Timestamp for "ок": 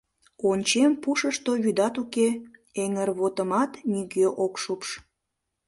4.45-4.53